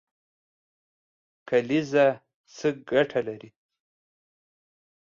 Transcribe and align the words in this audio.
کلیزه 1.49 2.05
څه 2.55 2.67
ګټه 2.89 3.19
لري؟ 3.27 3.49